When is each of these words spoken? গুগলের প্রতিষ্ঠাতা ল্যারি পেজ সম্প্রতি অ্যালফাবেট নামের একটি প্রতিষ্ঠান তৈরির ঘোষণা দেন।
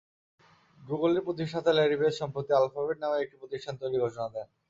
গুগলের 0.81 1.25
প্রতিষ্ঠাতা 1.27 1.71
ল্যারি 1.73 1.95
পেজ 2.01 2.13
সম্প্রতি 2.21 2.51
অ্যালফাবেট 2.53 2.97
নামের 3.01 3.23
একটি 3.23 3.35
প্রতিষ্ঠান 3.41 3.73
তৈরির 3.79 4.03
ঘোষণা 4.05 4.27
দেন। 4.33 4.47